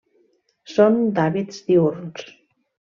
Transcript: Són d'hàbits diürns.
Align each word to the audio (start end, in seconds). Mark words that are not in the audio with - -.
Són 0.75 0.97
d'hàbits 1.19 1.63
diürns. 1.71 2.29